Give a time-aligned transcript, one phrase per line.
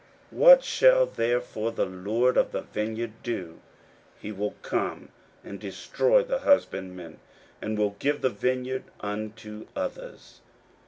[0.31, 3.59] 41:012:009 What shall therefore the lord of the vineyard do?
[4.17, 5.09] he will come
[5.43, 7.19] and destroy the husbandmen,
[7.61, 10.41] and will give the vineyard unto others.